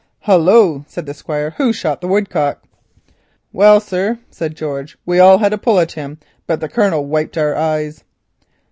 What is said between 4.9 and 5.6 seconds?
"we all had a